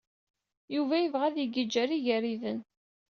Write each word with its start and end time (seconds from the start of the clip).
Yuba 0.75 0.95
yebɣa 0.99 1.23
ad 1.27 1.37
igiǧǧ 1.43 1.73
ɣer 1.79 1.89
Igariden. 1.97 2.59